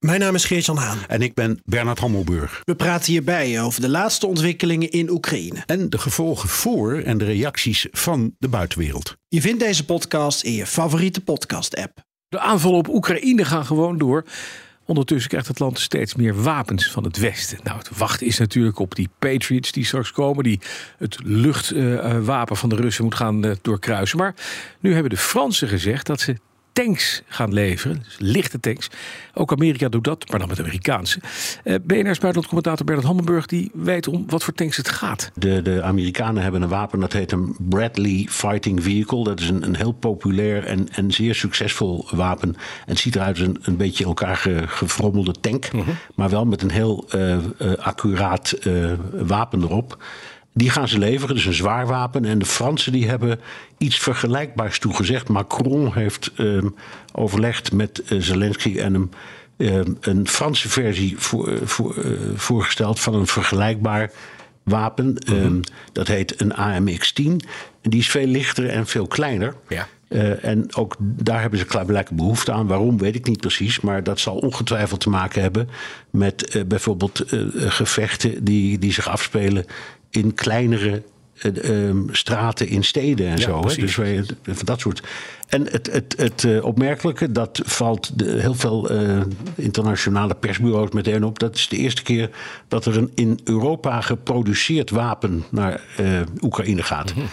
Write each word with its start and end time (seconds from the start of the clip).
Mijn 0.00 0.20
naam 0.20 0.34
is 0.34 0.44
Geert-Jan 0.44 0.76
Haan. 0.76 0.98
En 1.08 1.22
ik 1.22 1.34
ben 1.34 1.60
Bernard 1.64 1.98
Hammelburg. 1.98 2.62
We 2.64 2.74
praten 2.74 3.12
hierbij 3.12 3.62
over 3.62 3.80
de 3.80 3.88
laatste 3.88 4.26
ontwikkelingen 4.26 4.90
in 4.90 5.10
Oekraïne. 5.10 5.62
En 5.66 5.90
de 5.90 5.98
gevolgen 5.98 6.48
voor 6.48 6.98
en 6.98 7.18
de 7.18 7.24
reacties 7.24 7.86
van 7.90 8.34
de 8.38 8.48
buitenwereld. 8.48 9.16
Je 9.28 9.40
vindt 9.40 9.60
deze 9.60 9.84
podcast 9.84 10.42
in 10.42 10.52
je 10.52 10.66
favoriete 10.66 11.20
podcast-app. 11.20 11.98
De 12.28 12.38
aanvallen 12.38 12.78
op 12.78 12.88
Oekraïne 12.88 13.44
gaan 13.44 13.66
gewoon 13.66 13.98
door. 13.98 14.24
Ondertussen 14.86 15.30
krijgt 15.30 15.48
het 15.48 15.58
land 15.58 15.78
steeds 15.78 16.14
meer 16.14 16.42
wapens 16.42 16.90
van 16.90 17.04
het 17.04 17.18
Westen. 17.18 17.58
Nou, 17.62 17.78
het 17.78 17.98
wachten 17.98 18.26
is 18.26 18.38
natuurlijk 18.38 18.78
op 18.78 18.94
die 18.94 19.08
Patriots 19.18 19.72
die 19.72 19.84
straks 19.84 20.12
komen, 20.12 20.44
die 20.44 20.60
het 20.98 21.18
luchtwapen 21.22 22.56
van 22.56 22.68
de 22.68 22.76
Russen 22.76 23.04
moet 23.04 23.14
gaan 23.14 23.46
uh, 23.46 23.52
doorkruisen. 23.62 24.18
Maar 24.18 24.34
nu 24.80 24.92
hebben 24.92 25.10
de 25.10 25.16
Fransen 25.16 25.68
gezegd 25.68 26.06
dat 26.06 26.20
ze 26.20 26.36
tanks 26.72 27.22
gaan 27.26 27.52
leveren. 27.52 28.02
Dus 28.04 28.16
lichte 28.18 28.60
tanks. 28.60 28.88
Ook 29.34 29.52
Amerika 29.52 29.88
doet 29.88 30.04
dat, 30.04 30.30
maar 30.30 30.38
dan 30.38 30.48
met 30.48 30.60
Amerikaanse. 30.60 31.18
Uh, 31.64 31.74
BNR's 31.82 32.18
buitenlandcommentator 32.18 32.84
Bernard 32.86 33.06
Hammelburg 33.06 33.46
die 33.46 33.70
weet 33.74 34.08
om 34.08 34.24
wat 34.26 34.44
voor 34.44 34.54
tanks 34.54 34.76
het 34.76 34.88
gaat. 34.88 35.30
De, 35.34 35.62
de 35.62 35.82
Amerikanen 35.82 36.42
hebben 36.42 36.62
een 36.62 36.68
wapen 36.68 37.00
dat 37.00 37.12
heet 37.12 37.32
een 37.32 37.56
Bradley 37.58 38.26
Fighting 38.30 38.82
Vehicle. 38.82 39.24
Dat 39.24 39.40
is 39.40 39.48
een, 39.48 39.62
een 39.62 39.76
heel 39.76 39.92
populair 39.92 40.64
en, 40.64 40.88
en 40.92 41.12
zeer 41.12 41.34
succesvol 41.34 42.06
wapen. 42.10 42.48
En 42.48 42.60
het 42.86 42.98
ziet 42.98 43.14
eruit 43.14 43.38
als 43.38 43.46
een, 43.46 43.58
een 43.62 43.76
beetje 43.76 44.04
elkaar 44.04 44.36
ge, 44.36 44.62
gefrommelde 44.66 45.34
tank. 45.40 45.64
-huh. 45.64 45.88
Maar 46.14 46.30
wel 46.30 46.44
met 46.44 46.62
een 46.62 46.70
heel 46.70 47.08
uh, 47.14 47.36
uh, 47.58 47.72
accuraat 47.76 48.54
wapen 49.12 49.62
erop. 49.62 49.98
Die 50.52 50.70
gaan 50.70 50.88
ze 50.88 50.98
leveren, 50.98 51.34
dus 51.34 51.44
een 51.44 51.52
zwaar 51.52 51.86
wapen. 51.86 52.24
En 52.24 52.38
de 52.38 52.44
Fransen 52.44 52.92
die 52.92 53.08
hebben 53.08 53.40
iets 53.78 53.98
vergelijkbaars 53.98 54.78
toegezegd. 54.78 55.28
Macron 55.28 55.92
heeft 55.94 56.30
uh, 56.36 56.62
overlegd 57.12 57.72
met 57.72 58.02
uh, 58.08 58.20
Zelensky 58.20 58.78
en 58.78 58.92
hem 58.92 59.10
uh, 59.56 59.80
een 60.00 60.28
Franse 60.28 60.68
versie 60.68 61.18
voor, 61.18 61.58
voor, 61.64 61.94
voorgesteld 62.34 63.00
van 63.00 63.14
een 63.14 63.26
vergelijkbaar 63.26 64.10
wapen. 64.62 65.06
Mm 65.06 65.38
-hmm. 65.38 65.60
dat 65.92 66.06
heet 66.06 66.40
een 66.40 66.52
AMX-10. 66.52 67.46
Die 67.82 68.00
is 68.00 68.10
veel 68.10 68.26
lichter 68.26 68.68
en 68.68 68.86
veel 68.86 69.06
kleiner. 69.06 69.54
Ja. 69.68 69.88
Uh, 70.08 70.44
en 70.44 70.74
ook 70.74 70.96
daar 70.98 71.40
hebben 71.40 71.58
ze 71.58 71.64
klaarblijkelijk 71.64 72.22
behoefte 72.22 72.52
aan. 72.52 72.66
Waarom 72.66 72.98
weet 72.98 73.14
ik 73.14 73.26
niet 73.26 73.40
precies. 73.40 73.80
Maar 73.80 74.02
dat 74.02 74.20
zal 74.20 74.36
ongetwijfeld 74.36 75.00
te 75.00 75.10
maken 75.10 75.42
hebben 75.42 75.68
met 76.10 76.54
uh, 76.56 76.64
bijvoorbeeld 76.64 77.32
uh, 77.32 77.48
gevechten 77.56 78.44
die, 78.44 78.78
die 78.78 78.92
zich 78.92 79.08
afspelen 79.08 79.64
in 80.10 80.34
kleinere 80.34 81.02
um, 81.42 82.08
straten 82.12 82.68
in 82.68 82.84
steden 82.84 83.26
en 83.26 83.36
Ja, 83.36 83.42
zo. 83.42 83.66
Hè? 83.66 83.74
Dus 83.74 83.96
wij, 83.96 84.24
van 84.42 84.64
dat 84.64 84.80
soort. 84.80 85.02
En 85.46 85.66
het, 85.70 85.92
het, 85.92 86.14
het 86.16 86.42
uh, 86.42 86.64
opmerkelijke, 86.64 87.32
dat 87.32 87.60
valt 87.64 88.18
de, 88.18 88.40
heel 88.40 88.54
veel 88.54 88.92
uh, 88.92 89.20
internationale 89.54 90.34
persbureaus 90.34 90.90
meteen 90.90 91.24
op. 91.24 91.38
Dat 91.38 91.56
is 91.56 91.68
de 91.68 91.76
eerste 91.76 92.02
keer 92.02 92.30
dat 92.68 92.84
er 92.84 92.96
een 92.96 93.12
in 93.14 93.40
Europa 93.44 94.00
geproduceerd 94.00 94.90
wapen 94.90 95.44
naar 95.50 95.80
uh, 96.00 96.20
Oekraïne 96.40 96.82
gaat. 96.82 97.14
Mhm. 97.14 97.26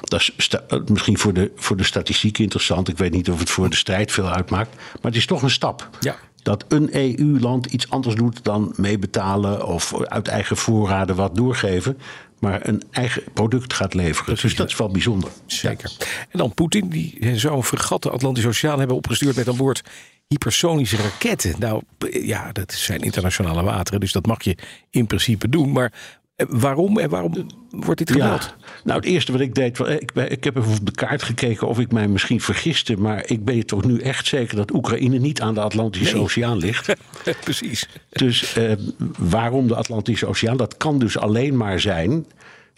Dat 0.00 0.20
is 0.20 0.50
misschien 0.86 1.18
voor 1.18 1.32
de, 1.32 1.50
voor 1.56 1.76
de 1.76 1.84
statistiek 1.84 2.38
interessant. 2.38 2.88
Ik 2.88 2.98
weet 2.98 3.12
niet 3.12 3.30
of 3.30 3.38
het 3.38 3.50
voor 3.50 3.70
de 3.70 3.76
strijd 3.76 4.12
veel 4.12 4.28
uitmaakt. 4.28 4.74
Maar 4.74 5.10
het 5.10 5.16
is 5.16 5.26
toch 5.26 5.42
een 5.42 5.50
stap. 5.50 5.88
Ja. 6.00 6.16
Dat 6.46 6.64
een 6.68 6.88
EU-land 6.96 7.66
iets 7.66 7.90
anders 7.90 8.14
doet 8.14 8.44
dan 8.44 8.72
meebetalen 8.76 9.66
of 9.66 10.02
uit 10.04 10.28
eigen 10.28 10.56
voorraden 10.56 11.16
wat 11.16 11.36
doorgeven. 11.36 11.98
Maar 12.38 12.68
een 12.68 12.82
eigen 12.90 13.22
product 13.32 13.72
gaat 13.72 13.94
leveren. 13.94 14.38
dus 14.40 14.56
dat 14.56 14.68
is 14.68 14.76
wel 14.76 14.88
bijzonder. 14.88 15.30
Zeker. 15.46 15.92
En 16.30 16.38
dan 16.38 16.54
Poetin, 16.54 16.88
die 16.88 17.38
zou 17.38 17.56
een 17.56 17.62
fregat 17.62 18.02
de 18.02 18.10
Atlantische 18.10 18.48
Oceaan 18.48 18.78
hebben 18.78 18.96
opgestuurd 18.96 19.36
met 19.36 19.48
aan 19.48 19.56
boord 19.56 19.82
hypersonische 20.28 20.96
raketten. 20.96 21.54
Nou 21.58 21.82
ja, 22.10 22.52
dat 22.52 22.72
zijn 22.72 23.00
internationale 23.00 23.62
wateren, 23.62 24.00
dus 24.00 24.12
dat 24.12 24.26
mag 24.26 24.42
je 24.42 24.56
in 24.90 25.06
principe 25.06 25.48
doen. 25.48 25.72
Maar 25.72 25.92
waarom 26.36 26.98
en 26.98 27.08
waarom 27.08 27.46
wordt 27.70 27.98
dit 27.98 28.10
gemeld? 28.10 28.42
Ja, 28.42 28.66
nou, 28.84 28.98
het 28.98 29.08
eerste 29.08 29.32
wat 29.32 29.40
ik 29.40 29.54
deed, 29.54 29.78
wel, 29.78 29.90
ik, 29.90 30.10
ik 30.12 30.44
heb 30.44 30.56
even 30.56 30.72
op 30.72 30.86
de 30.86 30.92
kaart 30.92 31.22
gekeken 31.22 31.68
of 31.68 31.78
ik 31.78 31.92
mij 31.92 32.08
misschien 32.08 32.40
vergiste. 32.40 32.96
Maar 32.96 33.22
ik 33.26 33.44
ben 33.44 33.66
toch 33.66 33.84
nu 33.84 33.98
echt 33.98 34.26
zeker 34.26 34.56
dat 34.56 34.72
Oekraïne 34.74 35.18
niet 35.18 35.40
aan 35.40 35.54
de 35.54 35.60
Atlantische 35.60 36.14
Nee. 36.14 36.22
Oceaan 36.22 36.56
ligt. 36.56 36.94
Precies. 37.44 37.88
Dus 38.10 38.54
eh, 38.54 38.72
waarom 39.18 39.68
de 39.68 39.76
Atlantische 39.76 40.26
Oceaan? 40.26 40.56
Dat 40.56 40.76
kan 40.76 40.98
dus 40.98 41.18
alleen 41.18 41.56
maar 41.56 41.80
zijn 41.80 42.26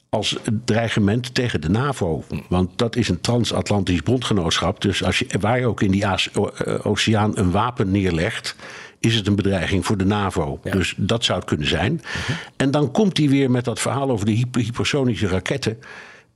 als 0.08 0.36
dreigement 0.64 1.34
tegen 1.34 1.60
de 1.60 1.68
NAVO. 1.68 2.24
Want 2.48 2.78
dat 2.78 2.96
is 2.96 3.08
een 3.08 3.20
transatlantisch 3.20 4.02
bondgenootschap. 4.02 4.80
Dus 4.80 5.04
als 5.04 5.18
je, 5.18 5.26
waar 5.40 5.58
je 5.58 5.66
ook 5.66 5.82
in 5.82 5.90
die 5.90 6.04
eh, 6.04 6.18
oceaan 6.82 7.38
een 7.38 7.50
wapen 7.50 7.90
neerlegt... 7.90 8.56
is 9.00 9.14
het 9.14 9.26
een 9.26 9.36
bedreiging 9.36 9.86
voor 9.86 9.96
de 9.96 10.04
NAVO. 10.04 10.60
Ja. 10.64 10.70
Dus 10.72 10.94
dat 10.96 11.24
zou 11.24 11.38
het 11.38 11.48
kunnen 11.48 11.66
zijn. 11.68 12.00
En 12.56 12.70
dan 12.70 12.90
komt 12.90 13.16
hij 13.16 13.28
weer 13.28 13.50
met 13.50 13.64
dat 13.64 13.80
verhaal 13.80 14.10
over 14.10 14.26
de 14.26 14.32
hyper- 14.32 14.62
hypersonische 14.62 15.26
raketten... 15.26 15.78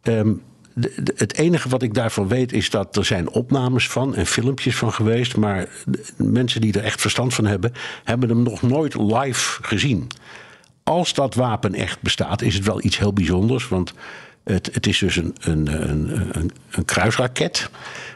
Ehm, 0.03 0.33
de- 0.75 0.93
de- 1.03 1.13
het 1.17 1.35
enige 1.35 1.69
wat 1.69 1.83
ik 1.83 1.95
daarvan 1.95 2.29
weet 2.29 2.53
is 2.53 2.71
dat 2.71 2.97
er 2.97 3.05
zijn 3.05 3.31
opnames 3.31 3.89
van 3.89 4.15
en 4.15 4.27
filmpjes 4.27 4.77
van 4.77 4.93
geweest. 4.93 5.37
Maar 5.37 5.69
de 5.87 6.25
mensen 6.25 6.61
die 6.61 6.73
er 6.73 6.85
echt 6.85 7.01
verstand 7.01 7.35
van 7.35 7.47
hebben, 7.47 7.73
hebben 8.05 8.29
hem 8.29 8.43
nog 8.43 8.63
nooit 8.63 8.95
live 8.95 9.63
gezien. 9.63 10.07
Als 10.83 11.15
dat 11.15 11.35
wapen 11.35 11.75
echt 11.75 12.01
bestaat, 12.03 12.43
is 12.43 12.55
het 12.55 12.65
wel 12.65 12.85
iets 12.85 12.99
heel 12.99 13.13
bijzonders. 13.13 13.69
Want 13.69 13.93
het, 14.45 14.71
het 14.73 14.87
is 14.87 14.99
dus 14.99 15.17
een, 15.17 15.35
een, 15.41 15.89
een, 15.91 16.31
een, 16.33 16.51
een 16.71 16.85
kruisraket. 16.85 17.71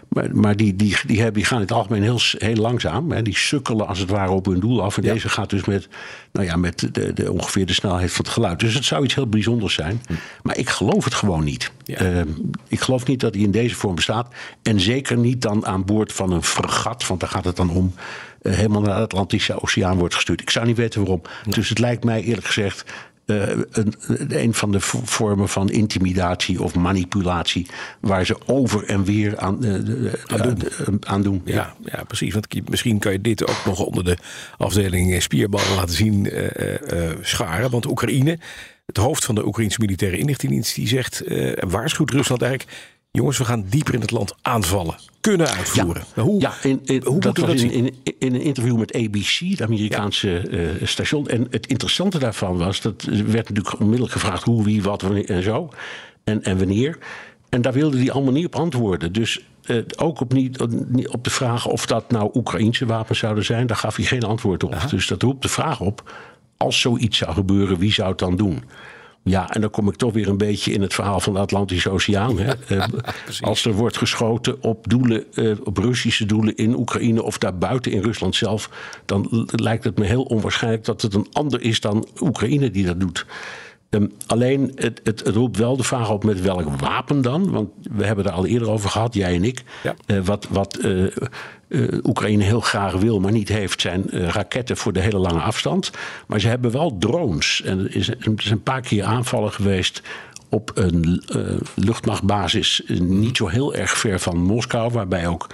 Maar, 0.08 0.36
maar 0.36 0.56
die, 0.56 0.76
die, 0.76 0.96
die, 1.06 1.16
hebben, 1.16 1.34
die 1.34 1.44
gaan 1.44 1.56
in 1.56 1.62
het 1.62 1.72
algemeen 1.72 2.02
heel, 2.02 2.20
heel 2.38 2.54
langzaam. 2.54 3.10
Hè. 3.12 3.22
Die 3.22 3.36
sukkelen 3.36 3.86
als 3.86 3.98
het 3.98 4.10
ware 4.10 4.30
op 4.30 4.46
hun 4.46 4.60
doel 4.60 4.82
af. 4.82 4.96
En 4.96 5.02
deze 5.02 5.28
gaat 5.28 5.50
dus 5.50 5.64
met, 5.64 5.88
nou 6.32 6.46
ja, 6.46 6.56
met 6.56 6.88
de, 6.92 7.12
de, 7.12 7.32
ongeveer 7.32 7.66
de 7.66 7.72
snelheid 7.72 8.12
van 8.12 8.24
het 8.24 8.34
geluid. 8.34 8.58
Dus 8.60 8.74
het 8.74 8.84
zou 8.84 9.04
iets 9.04 9.14
heel 9.14 9.28
bijzonders 9.28 9.74
zijn. 9.74 10.02
Maar 10.42 10.56
ik 10.56 10.68
geloof 10.68 11.04
het 11.04 11.14
gewoon 11.14 11.44
niet. 11.44 11.70
Ja. 11.84 11.96
Ehm, 11.96 12.28
ik 12.68 12.80
geloof 12.80 13.06
niet 13.06 13.20
dat 13.20 13.34
hij 13.34 13.42
in 13.42 13.50
deze 13.50 13.74
vorm 13.74 13.94
bestaat. 13.94 14.28
En 14.62 14.80
zeker 14.80 15.16
niet 15.18 15.42
dan 15.42 15.66
aan 15.66 15.84
boord 15.84 16.12
van 16.12 16.32
een 16.32 16.42
fregat. 16.42 17.06
Want 17.06 17.20
daar 17.20 17.30
gaat 17.30 17.44
het 17.44 17.56
dan 17.56 17.70
om. 17.70 17.94
eh, 18.42 18.52
helemaal 18.54 18.80
naar 18.82 18.96
de 18.96 19.02
Atlantische 19.02 19.62
Oceaan 19.62 19.98
wordt 19.98 20.14
gestuurd. 20.14 20.40
Ik 20.40 20.50
zou 20.50 20.66
niet 20.66 20.76
weten 20.76 21.00
waarom. 21.00 21.22
Dus 21.48 21.68
het 21.68 21.78
lijkt 21.78 22.04
mij 22.04 22.22
eerlijk 22.22 22.46
gezegd. 22.46 22.84
Eh, 23.26 23.48
een, 23.70 23.94
een 24.28 24.54
van 24.54 24.72
de 24.72 24.80
vo- 24.80 25.00
vormen 25.04 25.48
van 25.48 25.70
intimidatie 25.70 26.62
of 26.62 26.74
manipulatie. 26.74 27.66
waar 28.00 28.26
ze 28.26 28.36
over 28.46 28.84
en 28.84 29.04
weer 29.04 29.38
aan, 29.38 29.64
eh, 29.64 29.72
de- 29.84 30.18
Aan 30.26 30.42
doen. 30.42 30.58
eh, 30.62 31.10
aan 31.10 31.22
doen. 31.22 31.42
Ja, 31.44 31.74
ja, 31.84 32.04
precies. 32.04 32.32
Want 32.34 32.68
misschien 32.70 32.98
kan 32.98 33.12
je 33.12 33.20
dit 33.20 33.46
ook 33.46 33.62
nog 33.64 33.80
onder 33.80 34.04
de 34.04 34.16
afdeling 34.58 35.22
spierballen 35.22 35.74
laten 35.74 35.94
zien 35.94 36.28
scharen. 37.20 37.70
Want 37.70 37.86
Oekraïne, 37.86 38.38
het 38.86 38.96
hoofd 38.96 39.24
van 39.24 39.34
de 39.34 39.46
Oekraïnse 39.46 39.80
militaire 39.80 40.18
inlichtingendienst, 40.18 40.74
die 40.74 40.88
zegt, 40.88 41.22
waarschuwt 41.68 42.10
Rusland 42.10 42.42
eigenlijk. 42.42 42.76
Jongens, 43.16 43.38
we 43.38 43.44
gaan 43.44 43.64
dieper 43.68 43.94
in 43.94 44.00
het 44.00 44.10
land 44.10 44.34
aanvallen. 44.42 44.94
Kunnen 45.20 45.48
uitvoeren. 45.48 46.04
Maar 46.14 46.24
Hoe, 46.24 46.40
Ja, 46.40 46.52
in, 46.62 46.80
in, 46.84 47.02
hoe 47.04 47.20
dat 47.20 47.36
was 47.38 47.48
dat 47.48 47.60
in, 47.60 47.70
in, 47.70 47.94
in 48.18 48.34
een 48.34 48.40
interview 48.40 48.78
met 48.78 48.94
ABC, 48.94 49.38
het 49.38 49.62
Amerikaanse 49.62 50.38
eh, 50.38 50.86
station. 50.86 51.28
En 51.28 51.46
het 51.50 51.66
interessante 51.66 52.18
daarvan 52.18 52.56
was, 52.56 52.80
dat 52.80 53.02
werd 53.02 53.48
natuurlijk 53.48 53.80
onmiddellijk 53.80 54.12
gevraagd 54.12 54.42
hoe, 54.42 54.64
wie, 54.64 54.82
wat, 54.82 55.02
wanneer 55.02 55.30
en 55.30 55.42
zo. 55.42 55.68
En, 56.24 56.42
en 56.42 56.58
wanneer. 56.58 56.98
En 57.48 57.62
daar 57.62 57.72
wilde 57.72 57.98
hij 57.98 58.10
allemaal 58.10 58.32
niet 58.32 58.46
op 58.46 58.56
antwoorden. 58.56 59.12
Dus 59.12 59.40
eh, 59.62 59.76
ook 59.96 60.20
op, 60.20 60.32
niet, 60.32 60.60
op 61.08 61.24
de 61.24 61.30
vraag 61.30 61.66
of 61.66 61.86
dat 61.86 62.10
nou 62.10 62.30
Oekraïnse 62.34 62.86
wapens 62.86 63.18
zouden 63.18 63.44
zijn, 63.44 63.66
daar 63.66 63.76
gaf 63.76 63.96
hij 63.96 64.04
geen 64.04 64.22
antwoord 64.22 64.64
op. 64.64 64.76
Dus 64.90 65.06
dat 65.06 65.22
roept 65.22 65.42
de 65.42 65.48
vraag 65.48 65.80
op, 65.80 66.12
als 66.56 66.80
zoiets 66.80 67.18
zou 67.18 67.32
gebeuren, 67.32 67.78
wie 67.78 67.92
zou 67.92 68.08
het 68.08 68.18
dan 68.18 68.36
doen? 68.36 68.62
Ja, 69.28 69.50
en 69.50 69.60
dan 69.60 69.70
kom 69.70 69.88
ik 69.88 69.96
toch 69.96 70.12
weer 70.12 70.28
een 70.28 70.36
beetje 70.36 70.72
in 70.72 70.82
het 70.82 70.94
verhaal 70.94 71.20
van 71.20 71.32
de 71.32 71.38
Atlantische 71.38 71.90
Oceaan. 71.90 72.38
Hè. 72.38 72.52
Eh, 72.66 72.84
als 73.40 73.64
er 73.64 73.72
wordt 73.72 73.96
geschoten 73.96 74.62
op 74.62 74.88
doelen, 74.88 75.24
eh, 75.34 75.52
op 75.64 75.78
Russische 75.78 76.26
doelen 76.26 76.56
in 76.56 76.76
Oekraïne 76.76 77.22
of 77.22 77.38
daarbuiten 77.38 77.92
in 77.92 78.02
Rusland 78.02 78.36
zelf, 78.36 78.70
dan 79.04 79.46
lijkt 79.50 79.84
het 79.84 79.98
me 79.98 80.04
heel 80.04 80.22
onwaarschijnlijk 80.22 80.84
dat 80.84 81.02
het 81.02 81.14
een 81.14 81.26
ander 81.32 81.62
is 81.62 81.80
dan 81.80 82.06
Oekraïne 82.20 82.70
die 82.70 82.84
dat 82.84 83.00
doet. 83.00 83.26
Ehm, 83.96 84.06
alleen, 84.26 84.72
het, 84.74 85.00
het, 85.02 85.24
het 85.24 85.34
roept 85.34 85.56
wel 85.56 85.76
de 85.76 85.82
vraag 85.82 86.10
op 86.10 86.24
met 86.24 86.40
welk 86.40 86.80
wapen 86.80 87.22
dan. 87.22 87.50
Want 87.50 87.68
we 87.92 88.04
hebben 88.04 88.24
er 88.24 88.30
al 88.30 88.46
eerder 88.46 88.70
over 88.70 88.90
gehad, 88.90 89.14
jij 89.14 89.34
en 89.34 89.44
ik. 89.44 89.62
Ja. 89.82 89.94
Eh, 90.06 90.18
wat 90.20 90.46
wat 90.50 90.76
eh, 90.76 91.04
eh, 91.04 91.12
Oekraïne 92.02 92.44
heel 92.44 92.60
graag 92.60 92.92
wil, 92.92 93.20
maar 93.20 93.32
niet 93.32 93.48
heeft, 93.48 93.80
zijn 93.80 94.10
raketten 94.10 94.76
voor 94.76 94.92
de 94.92 95.00
hele 95.00 95.18
lange 95.18 95.40
afstand. 95.40 95.90
Maar 96.26 96.40
ze 96.40 96.48
hebben 96.48 96.70
wel 96.70 96.96
drones. 96.98 97.62
En 97.62 97.78
er 97.78 97.96
is, 97.96 98.08
er 98.08 98.32
is 98.36 98.50
een 98.50 98.62
paar 98.62 98.80
keer 98.80 99.04
aanvallen 99.04 99.52
geweest 99.52 100.02
op 100.48 100.70
een 100.74 101.22
luchtmachtbasis 101.74 102.82
niet 102.98 103.36
zo 103.36 103.46
heel 103.46 103.74
erg 103.74 103.98
ver 103.98 104.20
van 104.20 104.36
Moskou, 104.36 104.92
waarbij 104.92 105.26
ook 105.26 105.46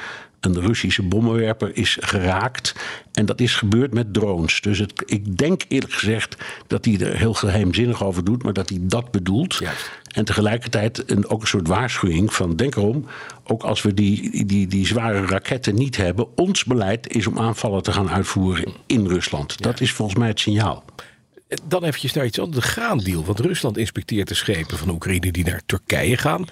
een 0.45 0.61
Russische 0.61 1.03
bommenwerper 1.03 1.77
is 1.77 1.99
geraakt. 2.01 2.75
En 3.13 3.27
dat 3.27 3.41
is 3.41 3.55
gebeurd 3.55 3.95
met 3.95 4.13
drones. 4.15 4.61
Dus 4.61 4.79
het, 4.79 5.03
ik 5.07 5.37
denk 5.37 5.65
eerlijk 5.69 5.93
gezegd 5.93 6.37
dat 6.67 6.85
hij 6.85 6.99
er 7.01 7.17
heel 7.17 7.35
geheimzinnig 7.35 8.05
over 8.05 8.25
doet, 8.25 8.43
maar 8.43 8.53
dat 8.53 8.69
hij 8.69 8.79
dat 8.83 9.11
bedoelt. 9.11 9.61
En 10.15 10.25
tegelijkertijd 10.25 11.11
een, 11.11 11.29
ook 11.29 11.41
een 11.41 11.47
soort 11.47 11.69
waarschuwing 11.69 12.35
van 12.35 12.57
denk 12.57 12.77
erom, 12.77 13.07
ook 13.45 13.63
als 13.63 13.83
we 13.83 13.95
die, 13.95 14.47
die, 14.47 14.67
die 14.67 14.87
zware 14.87 15.27
raketten 15.27 15.75
niet 15.75 15.97
hebben, 15.97 16.37
ons 16.37 16.65
beleid 16.65 17.15
is 17.15 17.27
om 17.27 17.39
aanvallen 17.39 17.83
te 17.83 17.93
gaan 17.93 18.11
uitvoeren 18.11 18.73
in 18.87 19.07
Rusland. 19.07 19.63
Dat 19.63 19.81
is 19.81 19.93
volgens 19.93 20.19
mij 20.19 20.29
het 20.29 20.41
signaal. 20.41 20.85
Dan 21.65 21.85
eventjes 21.85 22.13
naar 22.13 22.25
iets 22.25 22.39
anders, 22.39 22.65
de 22.65 22.71
graandeal. 22.71 23.25
Want 23.25 23.41
Rusland 23.41 23.77
inspecteert 23.77 24.29
de 24.29 24.35
schepen 24.35 24.79
van 24.79 24.91
Oekraïne 24.91 25.33
die 25.33 25.45
naar 25.45 25.63
Turkije 25.67 26.17
gaan. 26.17 26.45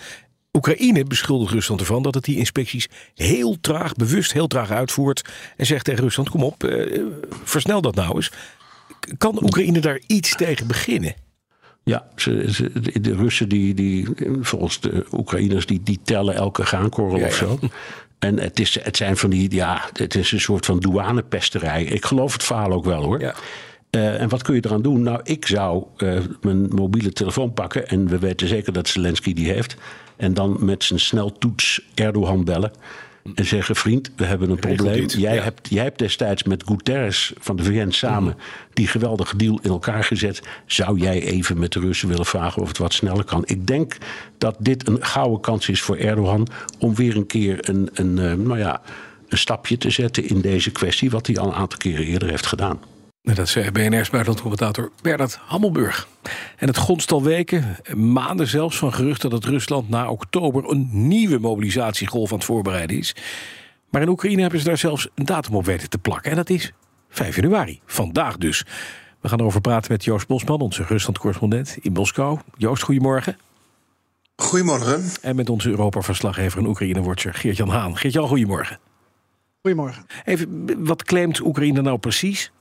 Oekraïne 0.53 1.05
beschuldigt 1.05 1.53
Rusland 1.53 1.81
ervan 1.81 2.03
dat 2.03 2.15
het 2.15 2.25
die 2.25 2.37
inspecties 2.37 2.89
heel 3.15 3.61
traag, 3.61 3.95
bewust 3.95 4.33
heel 4.33 4.47
traag 4.47 4.71
uitvoert. 4.71 5.29
En 5.57 5.67
zegt 5.67 5.85
tegen 5.85 6.03
Rusland: 6.03 6.29
kom 6.29 6.43
op, 6.43 6.65
uh, 6.65 7.05
versnel 7.45 7.81
dat 7.81 7.95
nou 7.95 8.15
eens. 8.15 8.33
Kan 9.19 9.43
Oekraïne 9.43 9.81
daar 9.81 10.01
iets 10.07 10.37
tegen 10.37 10.67
beginnen? 10.67 11.15
Ja, 11.85 12.09
ze, 12.17 12.71
de 13.01 13.15
Russen, 13.15 13.49
die, 13.49 13.75
die, 13.75 14.09
volgens 14.41 14.81
de 14.81 15.07
Oekraïners, 15.13 15.67
die, 15.67 15.83
die 15.83 16.01
tellen 16.05 16.35
elke 16.35 16.65
graankorrel 16.65 17.27
of 17.27 17.35
zo. 17.35 17.59
En 18.19 18.39
het, 18.39 18.61
is, 18.61 18.83
het 18.83 18.97
zijn 18.97 19.17
van 19.17 19.31
die, 19.31 19.55
ja, 19.55 19.89
het 19.93 20.15
is 20.15 20.33
een 20.33 20.41
soort 20.41 20.67
van 20.67 20.81
douanepesterij. 20.81 21.85
Ik 21.85 22.05
geloof 22.05 22.33
het 22.33 22.43
verhaal 22.43 22.73
ook 22.73 22.85
wel 22.85 23.03
hoor. 23.03 23.21
Ja. 23.21 23.35
Uh, 23.91 24.21
en 24.21 24.29
wat 24.29 24.43
kun 24.43 24.55
je 24.55 24.65
eraan 24.65 24.83
doen? 24.83 25.03
Nou, 25.03 25.21
ik 25.25 25.47
zou 25.47 25.85
uh, 25.99 26.19
mijn 26.41 26.69
mobiele 26.69 27.13
telefoon 27.13 27.53
pakken. 27.53 27.89
En 27.89 28.09
we 28.09 28.19
weten 28.19 28.49
zeker 28.49 28.73
dat 28.73 28.89
Zelensky 28.89 29.33
die 29.33 29.53
heeft. 29.53 29.77
En 30.17 30.35
dan 30.35 30.57
met 30.61 30.85
zijn 30.85 31.01
sneltoets 31.01 31.83
Erdogan 31.95 32.45
bellen. 32.45 32.73
En 33.35 33.45
zeggen: 33.45 33.77
Vriend, 33.77 34.11
we 34.17 34.25
hebben 34.25 34.51
een 34.51 34.59
probleem. 34.59 35.07
Jij, 35.07 35.39
hebt, 35.39 35.69
jij 35.71 35.83
hebt 35.83 35.99
destijds 35.99 36.43
met 36.43 36.65
Guterres 36.67 37.33
van 37.39 37.57
de 37.57 37.63
VN 37.63 37.91
samen 37.91 38.35
mm. 38.37 38.43
die 38.73 38.87
geweldige 38.87 39.37
deal 39.37 39.59
in 39.63 39.71
elkaar 39.71 40.05
gezet. 40.05 40.43
Zou 40.67 40.99
jij 40.99 41.23
even 41.23 41.59
met 41.59 41.73
de 41.73 41.81
Russen 41.81 42.09
willen 42.09 42.27
vragen 42.27 42.63
of 42.63 42.69
het 42.69 42.79
wat 42.79 42.93
sneller 42.93 43.25
kan? 43.25 43.43
Ik 43.47 43.67
denk 43.67 43.97
dat 44.39 44.57
dit 44.59 44.89
een 44.89 45.05
gouden 45.05 45.41
kans 45.41 45.69
is 45.69 45.83
voor 45.83 45.97
Erdogan 45.97 46.47
om 46.79 46.95
weer 46.95 47.17
een 47.17 47.27
keer 47.27 47.69
een, 47.69 47.89
een, 47.93 48.17
uh, 48.17 48.33
nou 48.33 48.59
ja, 48.59 48.83
een 49.29 49.39
stapje 49.39 49.79
te 49.79 49.91
zetten 49.91 50.29
in 50.29 50.41
deze 50.41 50.71
kwestie. 50.71 51.11
Wat 51.11 51.27
hij 51.27 51.37
al 51.37 51.47
een 51.47 51.55
aantal 51.55 51.79
keren 51.79 52.05
eerder 52.05 52.29
heeft 52.29 52.47
gedaan. 52.47 52.79
Dat 53.23 53.49
zei 53.49 53.71
BNR's 53.71 54.11
buitenlandcommentator 54.11 54.91
Bernard 55.03 55.39
Hammelburg. 55.47 56.09
En 56.57 56.67
het 56.67 56.77
gonst 56.77 57.13
al 57.13 57.23
weken, 57.23 57.77
maanden 57.97 58.47
zelfs, 58.47 58.79
van 58.79 58.93
geruchten 58.93 59.31
dat 59.31 59.45
Rusland 59.45 59.89
na 59.89 60.11
oktober 60.11 60.71
een 60.71 60.89
nieuwe 60.93 61.39
mobilisatiegolf 61.39 62.31
aan 62.31 62.37
het 62.37 62.47
voorbereiden 62.47 62.99
is. 62.99 63.15
Maar 63.91 64.03
in 64.03 64.09
Oekraïne 64.09 64.41
hebben 64.41 64.61
ze 64.61 64.67
daar 64.67 64.79
zelfs 64.79 65.09
een 65.15 65.25
datum 65.25 65.55
op 65.55 65.65
weten 65.65 65.89
te 65.89 65.99
plakken. 65.99 66.31
En 66.31 66.37
dat 66.37 66.51
is 66.51 66.73
5 67.09 67.37
januari, 67.37 67.81
vandaag 67.87 68.37
dus. 68.37 68.65
We 69.21 69.29
gaan 69.29 69.41
erover 69.41 69.61
praten 69.61 69.93
met 69.93 70.05
Joost 70.05 70.27
Bosman, 70.27 70.61
onze 70.61 70.83
Rusland-correspondent 70.83 71.77
in 71.81 71.93
Moskou. 71.93 72.39
Joost, 72.57 72.83
goedemorgen. 72.83 73.37
Goedemorgen. 74.37 75.03
En 75.23 75.37
met 75.37 75.51
onze 75.51 75.69
Europa-verslaggever 75.69 76.59
en 76.59 76.67
Oekraïne-watcher 76.67 77.35
Geert-Jan 77.35 77.69
Haan. 77.69 77.97
Geert-Jan, 77.97 78.29
goedemorgen. 78.29 78.79
Goedemorgen. 79.61 80.07
Even, 80.25 80.67
wat 80.85 81.03
claimt 81.03 81.41
Oekraïne 81.41 81.83
nou 81.83 81.99
precies? 81.99 82.53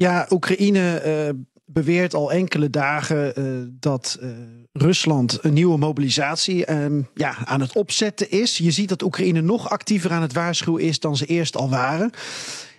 Ja, 0.00 0.26
Oekraïne 0.30 1.02
uh, 1.06 1.40
beweert 1.64 2.14
al 2.14 2.32
enkele 2.32 2.70
dagen 2.70 3.32
uh, 3.38 3.66
dat 3.80 4.18
uh, 4.22 4.30
Rusland 4.72 5.38
een 5.42 5.52
nieuwe 5.52 5.78
mobilisatie 5.78 6.64
ehm, 6.64 7.00
ja, 7.14 7.34
aan 7.44 7.60
het 7.60 7.76
opzetten 7.76 8.30
is. 8.30 8.58
Je 8.58 8.70
ziet 8.70 8.88
dat 8.88 9.02
Oekraïne 9.02 9.40
nog 9.40 9.70
actiever 9.70 10.12
aan 10.12 10.22
het 10.22 10.32
waarschuwen 10.32 10.82
is 10.82 11.00
dan 11.00 11.16
ze 11.16 11.26
eerst 11.26 11.56
al 11.56 11.68
waren. 11.68 12.10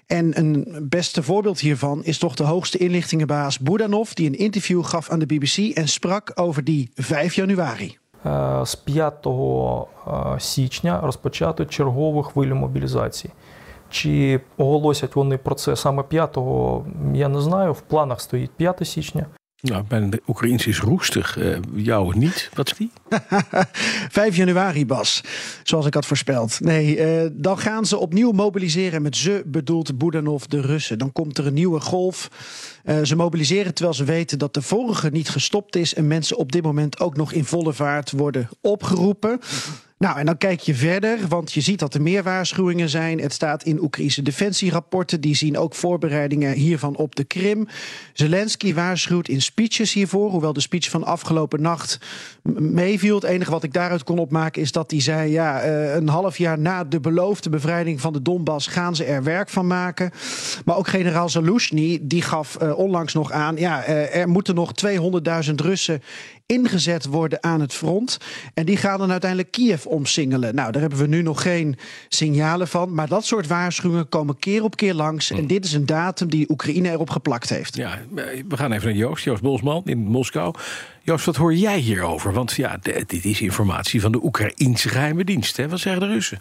En 0.06 0.38
een 0.38 0.86
beste 0.90 1.24
voorbeeld 1.24 1.60
hiervan 1.60 2.04
is 2.04 2.18
toch 2.18 2.36
de 2.36 2.44
hoogste 2.44 2.78
inlichtingenbaas 2.78 3.60
Budanov, 3.60 4.12
die 4.12 4.28
een 4.28 4.38
interview 4.38 4.84
gaf 4.84 5.10
aan 5.10 5.20
de 5.20 5.26
BBC 5.26 5.58
en 5.58 5.88
sprak 5.88 6.32
over 6.36 6.64
die 6.64 6.92
5 6.96 7.34
januari. 7.34 7.98
З 8.64 8.76
5 8.86 9.14
січня 10.38 11.02
розпочати 11.02 11.66
чергову 11.66 12.22
хвилю 12.22 12.56
мобілізації. 12.56 13.34
Чи 13.92 14.40
оголосять 14.58 15.16
вони 15.16 15.38
про 15.38 15.56
це 15.56 15.76
саме 15.76 16.02
5-го, 16.02 16.86
я 17.14 17.28
не 17.28 17.42
знаю. 17.42 17.74
В 17.74 17.82
планах 17.82 18.22
стоїть 18.22 18.52
5 18.52 18.88
січня. 18.88 19.26
Nou, 19.62 19.84
mijn 19.90 20.20
Oekraïens 20.28 20.68
is 20.68 20.80
roestig. 20.80 21.38
Uh, 21.38 21.58
jou 21.76 22.18
niet. 22.18 22.50
Wat 22.54 22.72
is 22.72 22.78
die? 22.78 22.92
5 24.10 24.36
januari, 24.36 24.86
Bas. 24.86 25.24
Zoals 25.64 25.86
ik 25.86 25.94
had 25.94 26.06
voorspeld. 26.06 26.60
Nee, 26.60 27.24
uh, 27.24 27.30
dan 27.34 27.58
gaan 27.58 27.86
ze 27.86 27.98
opnieuw 27.98 28.32
mobiliseren. 28.32 29.02
Met 29.02 29.16
ze 29.16 29.44
bedoelt 29.46 29.98
Budanov 29.98 30.44
de 30.44 30.62
Russen. 30.62 30.98
Dan 30.98 31.12
komt 31.12 31.38
er 31.38 31.48
een 31.48 31.54
nieuwe 31.54 31.80
golf. 31.80 32.30
Uh, 32.86 33.04
ze 33.04 33.16
mobiliseren 33.16 33.74
terwijl 33.74 33.96
ze 33.96 34.04
weten 34.04 34.40
dat 34.40 34.54
de 34.54 34.62
vorige 34.62 35.10
niet 35.10 35.30
gestopt 35.30 35.76
is. 35.76 35.94
En 35.94 36.08
mensen 36.08 36.38
op 36.38 36.52
dit 36.52 36.64
moment 36.64 37.00
ook 37.00 37.18
nog 37.18 37.34
in 37.34 37.46
volle 37.46 37.74
vaart 37.74 38.12
worden 38.12 38.50
opgeroepen. 38.62 39.40
Nou, 40.03 40.19
en 40.19 40.27
dan 40.27 40.37
kijk 40.37 40.61
je 40.61 40.75
verder, 40.75 41.19
want 41.29 41.53
je 41.53 41.61
ziet 41.61 41.79
dat 41.79 41.95
er 41.95 42.03
meer 42.03 42.23
waarschuwingen 42.23 42.89
zijn. 42.89 43.21
Het 43.21 43.33
staat 43.33 43.63
in 43.63 43.83
Oekraïnse 43.83 44.23
defensierapporten. 44.23 45.21
Die 45.21 45.37
zien 45.37 45.59
ook 45.59 45.75
voorbereidingen 45.75 46.53
hiervan 46.53 46.97
op 46.97 47.17
de 47.17 47.25
Krim. 47.25 47.69
Zelensky 48.13 48.75
waarschuwt 48.75 49.29
in 49.29 49.43
speeches 49.43 49.93
hiervoor. 49.93 50.31
Hoewel 50.31 50.53
de 50.53 50.61
speech 50.61 50.91
van 50.91 51.05
afgelopen 51.05 51.63
nacht 51.63 51.99
meeviel. 52.59 53.15
Het 53.15 53.25
enige 53.25 53.51
wat 53.51 53.63
ik 53.63 53.73
daaruit 53.73 54.05
kon 54.05 54.19
opmaken 54.19 54.63
is 54.63 54.73
dat 54.73 54.91
hij 54.91 55.01
zei... 55.01 55.31
ja, 55.31 55.61
eh, 55.61 55.95
een 55.95 56.09
half 56.09 56.39
jaar 56.39 56.59
na 56.59 56.85
de 56.85 57.01
beloofde 57.01 57.51
bevrijding 57.51 58.01
van 58.01 58.13
de 58.13 58.23
Donbass... 58.23 58.67
gaan 58.67 58.97
ze 58.97 59.05
er 59.05 59.23
werk 59.23 59.49
van 59.49 59.67
maken. 59.67 60.11
Maar 60.65 60.77
ook 60.77 60.89
generaal 60.89 61.29
Zaluzhny, 61.29 61.99
die 62.03 62.23
gaf 62.23 62.59
uh, 62.63 62.79
onlangs 62.79 63.15
nog 63.15 63.33
aan... 63.33 63.57
ja, 63.57 63.89
uh, 63.89 64.17
er 64.17 64.29
moeten 64.29 64.55
nog 64.55 64.73
200.000 64.87 65.55
Russen 65.55 66.03
ingezet 66.47 67.05
worden 67.05 67.43
aan 67.43 67.61
het 67.61 67.75
front. 67.75 68.19
En 68.55 68.67
die 68.67 68.77
gaan 68.77 68.99
dan 68.99 69.11
uiteindelijk 69.11 69.51
Kiev 69.51 69.87
omsingelen. 69.87 70.55
Nou, 70.55 70.73
daar 70.73 70.81
hebben 70.81 70.99
we 70.99 71.07
nu 71.07 71.23
nog 71.23 71.43
geen 71.43 71.77
signalen 72.09 72.69
van. 72.69 72.95
Maar 72.95 73.09
dat 73.09 73.25
soort 73.25 73.47
waarschuwingen 73.47 74.09
komen 74.09 74.39
keer 74.39 74.65
op 74.65 74.77
keer 74.77 74.95
langs. 74.95 75.31
En 75.31 75.47
dit 75.47 75.65
is 75.65 75.73
een 75.73 75.87
datum 75.87 76.31
die 76.31 76.51
Oekraïne 76.51 76.91
erop 76.91 77.11
geplakt 77.11 77.49
heeft. 77.49 77.77
Ja, 77.77 77.99
we 78.49 78.57
gaan 78.57 78.73
even 78.73 78.89
naar 78.89 78.97
Joost, 78.97 79.25
Joost 79.25 79.43
Bosman 79.43 79.83
in 79.85 79.99
Moskou. 79.99 80.55
Joost, 81.03 81.25
wat 81.25 81.37
hoor 81.37 81.55
jij 81.55 81.79
hierover? 81.79 82.33
Want 82.33 82.53
ja, 82.53 82.79
dit 83.07 83.25
is 83.25 83.41
informatie 83.41 84.01
van 84.01 84.13
de 84.13 84.25
Oekraïnse 84.25 84.89
geheime 84.89 85.25
dienst. 85.25 85.57
Hè? 85.57 85.69
Wat 85.69 85.79
zeggen 85.79 86.01
de 86.01 86.15
Russen? 86.15 86.41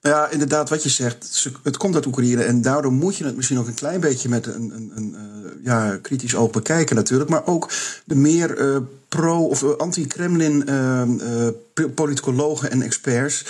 Ja, 0.00 0.28
inderdaad, 0.28 0.68
wat 0.68 0.82
je 0.82 0.88
zegt. 0.88 1.48
Het 1.62 1.76
komt 1.76 1.94
uit 1.94 2.06
Oekraïne. 2.06 2.42
En 2.42 2.62
daardoor 2.62 2.92
moet 2.92 3.16
je 3.16 3.24
het 3.24 3.36
misschien 3.36 3.58
ook 3.58 3.66
een 3.66 3.74
klein 3.74 4.00
beetje 4.00 4.28
met 4.28 4.46
een, 4.46 4.72
een, 4.74 4.92
een 4.94 5.14
uh, 5.14 5.64
ja, 5.64 5.98
kritisch 6.02 6.34
oog 6.34 6.50
bekijken, 6.50 6.96
natuurlijk. 6.96 7.30
Maar 7.30 7.46
ook 7.46 7.70
de 8.04 8.14
meer 8.14 8.58
uh, 8.58 8.76
pro- 9.10 9.46
of 9.46 9.78
anti-Kremlin 9.78 10.64
uh, 10.68 11.48
politicologen 11.94 12.70
en 12.70 12.82
experts. 12.82 13.44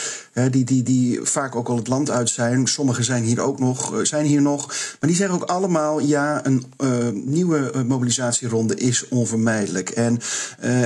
Die, 0.51 0.65
die, 0.65 0.83
die 0.83 1.21
vaak 1.23 1.55
ook 1.55 1.69
al 1.69 1.77
het 1.77 1.89
land 1.89 2.11
uit 2.11 2.29
zijn. 2.29 2.67
Sommigen 2.67 3.05
zijn 3.05 3.23
hier 3.23 3.41
ook 3.41 3.59
nog, 3.59 4.01
zijn 4.03 4.27
hier 4.27 4.43
nog. 4.43 4.67
Maar 4.67 5.09
die 5.09 5.15
zeggen 5.15 5.37
ook 5.37 5.49
allemaal: 5.49 6.01
ja, 6.01 6.47
een 6.47 6.65
nieuwe 7.25 7.85
mobilisatieronde 7.87 8.75
is 8.75 9.09
onvermijdelijk. 9.09 9.91
En 9.91 10.19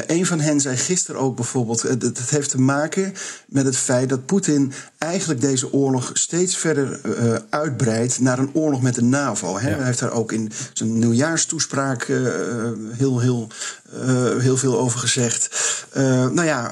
een 0.06 0.26
van 0.26 0.40
hen 0.40 0.60
zei 0.60 0.76
gisteren 0.76 1.20
ook 1.20 1.36
bijvoorbeeld: 1.36 1.82
het 1.82 2.30
heeft 2.30 2.50
te 2.50 2.60
maken 2.60 3.14
met 3.46 3.64
het 3.64 3.76
feit 3.76 4.08
dat 4.08 4.26
Poetin 4.26 4.72
eigenlijk 4.98 5.40
deze 5.40 5.72
oorlog 5.72 6.10
steeds 6.12 6.56
verder 6.56 7.00
uitbreidt 7.50 8.20
naar 8.20 8.38
een 8.38 8.50
oorlog 8.52 8.82
met 8.82 8.94
de 8.94 9.02
NAVO. 9.02 9.58
Hè. 9.58 9.68
Ja. 9.70 9.76
Hij 9.76 9.84
heeft 9.84 9.98
daar 9.98 10.12
ook 10.12 10.32
in 10.32 10.52
zijn 10.72 10.98
nieuwjaarstoespraak 10.98 12.06
heel, 12.96 13.20
heel 13.20 13.48
uh, 14.02 14.40
heel 14.40 14.56
veel 14.56 14.78
over 14.78 14.98
gezegd. 14.98 15.48
Uh, 15.96 16.02
nou 16.28 16.44
ja, 16.44 16.70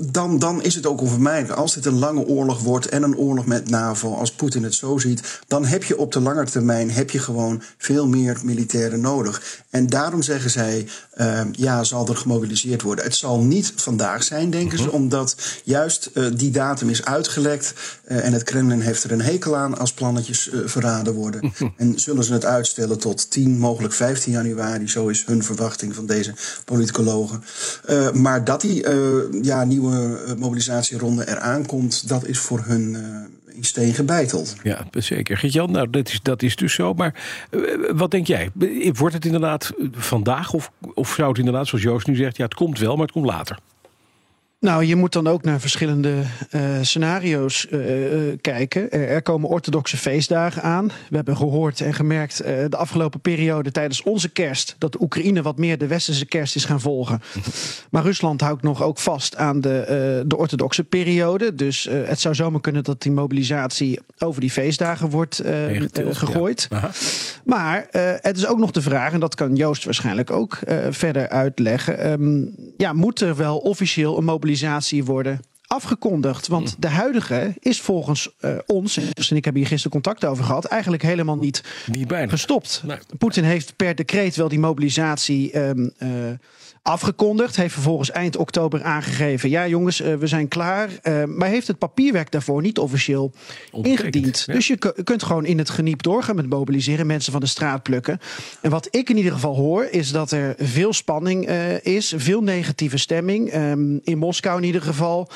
dan, 0.00 0.38
dan 0.38 0.62
is 0.62 0.74
het 0.74 0.86
ook 0.86 1.00
onvermijdelijk. 1.00 1.58
Als 1.58 1.74
dit 1.74 1.86
een 1.86 1.98
lange 1.98 2.26
oorlog 2.26 2.60
wordt 2.60 2.88
en 2.88 3.02
een 3.02 3.16
oorlog 3.16 3.46
met 3.46 3.70
NAVO, 3.70 4.14
als 4.14 4.32
Poetin 4.32 4.62
het 4.62 4.74
zo 4.74 4.98
ziet, 4.98 5.40
dan 5.46 5.64
heb 5.64 5.84
je 5.84 5.98
op 5.98 6.12
de 6.12 6.20
lange 6.20 6.44
termijn 6.44 6.90
heb 6.90 7.10
je 7.10 7.18
gewoon 7.18 7.62
veel 7.78 8.08
meer 8.08 8.38
militairen 8.42 9.00
nodig. 9.00 9.62
En 9.70 9.86
daarom 9.86 10.22
zeggen 10.22 10.50
zij, 10.50 10.88
uh, 11.16 11.40
ja, 11.52 11.84
zal 11.84 12.08
er 12.08 12.16
gemobiliseerd 12.16 12.82
worden. 12.82 13.04
Het 13.04 13.14
zal 13.14 13.40
niet 13.40 13.72
vandaag 13.76 14.22
zijn, 14.22 14.50
denken 14.50 14.78
ze, 14.78 14.90
omdat 14.90 15.36
juist 15.64 16.10
die 16.36 16.50
datum 16.50 16.88
is 16.88 17.04
uitgelekt. 17.04 17.72
en 18.04 18.32
het 18.32 18.42
Kremlin 18.42 18.80
heeft 18.80 19.04
er 19.04 19.12
een 19.12 19.20
hekel 19.20 19.56
aan 19.56 19.78
als 19.78 19.92
plannetjes 19.92 20.50
verraden 20.64 21.14
worden. 21.14 21.52
en 21.76 22.00
zullen 22.00 22.24
ze 22.24 22.32
het 22.32 22.44
uitstellen 22.44 22.98
tot 22.98 23.30
10, 23.30 23.58
mogelijk 23.58 23.94
15 23.94 24.32
januari. 24.32 24.88
Zo 24.88 25.08
is 25.08 25.24
hun 25.26 25.44
verwachting 25.44 25.94
van 25.94 26.06
deze 26.06 26.32
politicologen. 26.64 27.42
Uh, 27.90 28.12
maar 28.12 28.44
dat 28.44 28.60
die 28.60 28.88
uh, 28.88 29.42
ja, 29.42 29.64
nieuwe 29.64 30.18
mobilisatieronde 30.38 31.28
eraan 31.28 31.66
komt, 31.66 32.08
dat 32.08 32.26
is 32.26 32.38
voor 32.38 32.62
hun 32.64 32.96
in 33.46 33.64
steen 33.64 33.94
gebeiteld. 33.94 34.56
Ja, 34.62 34.86
zeker. 34.90 35.36
Gert-Jan, 35.36 35.70
nou, 35.70 35.90
dat 35.90 36.08
is, 36.08 36.20
dat 36.22 36.42
is 36.42 36.56
dus 36.56 36.74
zo. 36.74 36.92
Maar 36.92 37.14
wat 37.94 38.10
denk 38.10 38.26
jij? 38.26 38.50
Wordt 38.92 39.14
het 39.14 39.24
inderdaad 39.24 39.72
vandaag 39.92 40.52
of, 40.52 40.70
of 40.94 41.12
zou 41.14 41.28
het 41.28 41.38
inderdaad, 41.38 41.66
zoals 41.66 41.84
Joost 41.84 42.06
nu 42.06 42.16
zegt, 42.16 42.36
ja, 42.36 42.44
het 42.44 42.54
komt 42.54 42.78
wel, 42.78 42.96
maar 42.96 43.04
het 43.04 43.12
komt 43.12 43.26
later? 43.26 43.58
Nou, 44.60 44.84
je 44.84 44.96
moet 44.96 45.12
dan 45.12 45.26
ook 45.26 45.42
naar 45.42 45.60
verschillende 45.60 46.22
uh, 46.50 46.62
scenario's 46.80 47.66
uh, 47.70 48.28
uh, 48.28 48.36
kijken. 48.40 48.90
Er, 48.90 49.22
komen 49.22 49.48
orthodoxe 49.48 49.96
feestdagen 49.96 50.62
aan. 50.62 50.86
We 51.08 51.16
hebben 51.16 51.36
gehoord 51.36 51.80
en 51.80 51.94
gemerkt 51.94 52.36
de 52.44 52.76
afgelopen 52.76 53.20
periode 53.20 53.70
tijdens 53.70 54.02
onze 54.02 54.28
kerst 54.28 54.74
dat 54.78 54.92
de 54.92 55.00
Oekraïne 55.02 55.42
wat 55.42 55.58
meer 55.58 55.78
de 55.78 55.86
westerse 55.86 56.26
kerst 56.26 56.56
is 56.56 56.64
gaan 56.64 56.80
volgen. 56.80 57.20
Maar 57.90 58.02
Rusland 58.02 58.40
houdt 58.40 58.62
nog 58.62 58.82
ook 58.82 58.98
vast 58.98 59.36
aan 59.36 59.60
de, 59.60 60.24
de 60.26 60.36
orthodoxe 60.36 60.84
periode. 60.84 61.54
Dus 61.54 61.88
het 61.90 62.20
zou 62.20 62.34
zomaar 62.34 62.60
kunnen 62.60 62.84
dat 62.84 63.02
die 63.02 63.12
mobilisatie 63.12 64.00
over 64.18 64.40
die 64.40 64.50
feestdagen 64.50 65.10
wordt 65.10 65.42
gegooid. 66.10 66.66
Ja. 66.70 66.90
Maar 67.44 67.86
het 68.20 68.36
is 68.36 68.46
ook 68.46 68.58
nog 68.58 68.70
de 68.70 68.82
vraag, 68.82 69.12
en 69.12 69.20
dat 69.20 69.34
kan 69.34 69.56
Joost 69.56 69.84
waarschijnlijk 69.84 70.30
ook 70.30 70.58
verder 70.90 71.28
uitleggen. 71.28 72.10
Um, 72.10 72.54
ja, 72.76 72.92
moet 72.92 73.20
er 73.20 73.36
wel 73.36 73.58
officieel 73.58 74.18
een 74.18 74.24
mobilisatie 74.24 74.45
worden 75.04 75.40
afgekondigd. 75.66 76.46
Want 76.46 76.70
hm. 76.70 76.80
de 76.80 76.88
huidige 76.88 77.54
is 77.58 77.80
volgens 77.80 78.30
uh, 78.40 78.56
ons, 78.66 78.98
en 79.28 79.36
ik 79.36 79.44
heb 79.44 79.54
hier 79.54 79.66
gisteren 79.66 79.90
contact 79.90 80.24
over 80.24 80.44
gehad, 80.44 80.64
eigenlijk 80.64 81.02
helemaal 81.02 81.36
niet, 81.36 81.62
niet 81.86 82.08
bijna. 82.08 82.30
gestopt. 82.30 82.82
Nee. 82.86 82.98
Poetin 83.18 83.44
heeft 83.44 83.76
per 83.76 83.94
decreet 83.94 84.36
wel 84.36 84.48
die 84.48 84.58
mobilisatie 84.58 85.58
um, 85.58 85.92
uh, 85.98 86.08
afgekondigd. 86.82 87.56
Heeft 87.56 87.72
vervolgens 87.72 88.10
eind 88.10 88.36
oktober 88.36 88.82
aangegeven: 88.82 89.48
ja, 89.48 89.66
jongens, 89.66 90.00
uh, 90.00 90.14
we 90.14 90.26
zijn 90.26 90.48
klaar. 90.48 90.88
Uh, 91.02 91.24
maar 91.24 91.48
heeft 91.48 91.66
het 91.66 91.78
papierwerk 91.78 92.30
daarvoor 92.30 92.62
niet 92.62 92.78
officieel 92.78 93.32
ingediend. 93.82 94.44
Ja. 94.46 94.54
Dus 94.54 94.66
je 94.66 94.92
kunt 95.04 95.22
gewoon 95.22 95.44
in 95.44 95.58
het 95.58 95.70
geniep 95.70 96.02
doorgaan 96.02 96.36
met 96.36 96.48
mobiliseren, 96.48 97.06
mensen 97.06 97.32
van 97.32 97.40
de 97.40 97.46
straat 97.46 97.82
plukken. 97.82 98.18
En 98.60 98.70
wat 98.70 98.88
ik 98.90 99.10
in 99.10 99.16
ieder 99.16 99.32
geval 99.32 99.54
hoor, 99.54 99.84
is 99.90 100.12
dat 100.12 100.30
er 100.30 100.54
veel 100.58 100.92
spanning 100.92 101.48
is, 101.82 102.14
veel 102.16 102.42
negatieve 102.42 102.98
stemming. 102.98 103.54
Um, 103.54 104.00
in 104.04 104.18
Moskou 104.18 104.58
in 104.58 104.64
ieder 104.64 104.82
geval, 104.82 105.30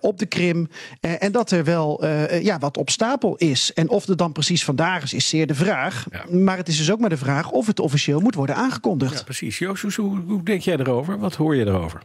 op 0.00 0.18
de 0.18 0.26
Krim. 0.26 0.68
en 1.00 1.32
dat 1.32 1.50
er 1.50 1.64
wel 1.64 2.06
ja, 2.40 2.58
wat 2.58 2.76
op 2.76 2.90
stapel 2.90 3.36
is. 3.36 3.72
En 3.72 3.88
of 3.88 4.06
het 4.06 4.18
dan 4.18 4.32
precies 4.32 4.64
vandaag 4.64 5.02
is, 5.02 5.12
is 5.12 5.28
zeer 5.28 5.46
de 5.46 5.54
vraag. 5.54 6.06
Ja. 6.10 6.36
Maar 6.36 6.56
het 6.56 6.68
is 6.68 6.76
dus 6.76 6.90
ook 6.90 6.98
maar 7.00 7.08
de 7.08 7.16
vraag 7.16 7.50
of 7.50 7.66
het 7.66 7.80
officieel 7.80 8.20
moet 8.20 8.34
worden 8.34 8.56
aangekondigd. 8.56 9.18
Ja, 9.18 9.22
precies. 9.22 9.58
Joost, 9.58 9.96
hoe, 9.96 10.20
hoe 10.26 10.42
denk 10.42 10.60
jij 10.60 10.76
erover? 10.76 11.18
Wat 11.18 11.34
hoor 11.34 11.56
je 11.56 11.66
erover? 11.66 12.02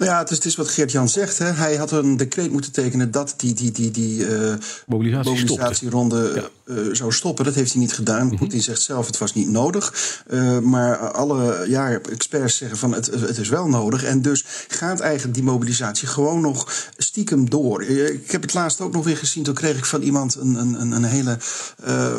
Nou 0.00 0.12
ja, 0.12 0.18
het 0.18 0.30
is, 0.30 0.36
het 0.36 0.46
is 0.46 0.56
wat 0.56 0.68
Geert-Jan 0.68 1.08
zegt. 1.08 1.38
Hè. 1.38 1.44
Hij 1.44 1.76
had 1.76 1.90
een 1.90 2.16
decreet 2.16 2.52
moeten 2.52 2.72
tekenen 2.72 3.10
dat 3.10 3.34
die, 3.36 3.54
die, 3.54 3.70
die, 3.70 3.90
die 3.90 4.18
uh, 4.18 4.54
Mobilisatie 4.86 5.30
mobilisatieronde 5.30 6.32
ja. 6.34 6.74
uh, 6.74 6.94
zou 6.94 7.12
stoppen. 7.12 7.44
Dat 7.44 7.54
heeft 7.54 7.72
hij 7.72 7.80
niet 7.80 7.92
gedaan. 7.92 8.22
Mm 8.22 8.28
-hmm. 8.28 8.38
Poetin 8.38 8.62
zegt 8.62 8.82
zelf 8.82 9.06
het 9.06 9.18
was 9.18 9.34
niet 9.34 9.48
nodig. 9.48 9.94
Uh, 10.30 10.58
maar 10.58 10.96
alle 10.96 11.64
ja, 11.68 11.90
experts 11.90 12.56
zeggen 12.56 12.78
van 12.78 12.94
het, 12.94 13.06
het 13.06 13.38
is 13.38 13.48
wel 13.48 13.68
nodig. 13.68 14.04
En 14.04 14.22
dus 14.22 14.44
gaat 14.68 15.00
eigenlijk 15.00 15.34
die 15.34 15.44
mobilisatie 15.44 16.08
gewoon 16.08 16.40
nog 16.40 16.90
stiekem 16.96 17.50
door. 17.50 17.82
Ik 17.84 18.30
heb 18.30 18.42
het 18.42 18.54
laatst 18.54 18.80
ook 18.80 18.92
nog 18.92 19.04
weer 19.04 19.16
gezien. 19.16 19.42
Toen 19.42 19.54
kreeg 19.54 19.76
ik 19.76 19.84
van 19.84 20.02
iemand 20.02 20.34
een, 20.34 20.54
een, 20.54 20.90
een 20.90 21.04
hele 21.04 21.38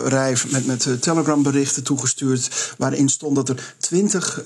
rij 0.06 0.38
met, 0.52 0.66
met 0.66 1.02
telegram 1.02 1.44
berichten 1.44 1.84
toegestuurd. 1.84 2.74
Waarin 2.78 3.10
stond 3.10 3.36
dat 3.36 3.50
er 3.50 3.74
twintig 3.78 4.44